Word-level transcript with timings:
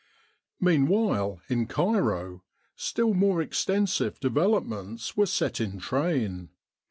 Meanwhile, 0.59 1.41
in 1.47 1.67
Cairo, 1.67 2.41
still 2.75 3.13
more 3.13 3.39
extensive 3.39 4.19
develop 4.19 4.65
ments 4.65 5.15
were 5.15 5.27
set 5.27 5.61
in 5.61 5.77
train. 5.77 6.49